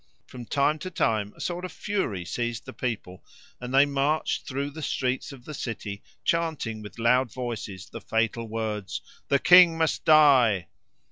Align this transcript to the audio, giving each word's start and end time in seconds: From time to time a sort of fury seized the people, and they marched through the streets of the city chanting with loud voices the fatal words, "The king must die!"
From 0.25 0.45
time 0.47 0.79
to 0.79 0.89
time 0.89 1.31
a 1.37 1.39
sort 1.39 1.63
of 1.63 1.71
fury 1.71 2.25
seized 2.25 2.65
the 2.65 2.73
people, 2.73 3.23
and 3.59 3.71
they 3.71 3.85
marched 3.85 4.47
through 4.47 4.71
the 4.71 4.81
streets 4.81 5.31
of 5.31 5.45
the 5.45 5.53
city 5.53 6.01
chanting 6.23 6.81
with 6.81 6.97
loud 6.97 7.31
voices 7.31 7.87
the 7.87 8.01
fatal 8.01 8.47
words, 8.47 9.01
"The 9.27 9.37
king 9.37 9.77
must 9.77 10.03
die!" 10.03 10.69